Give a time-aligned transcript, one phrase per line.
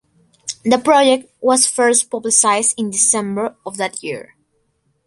[0.65, 4.33] The project was first publicized in December of that year.